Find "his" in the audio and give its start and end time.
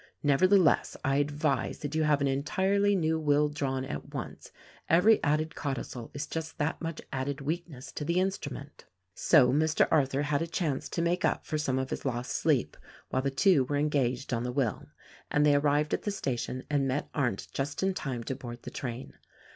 11.91-12.03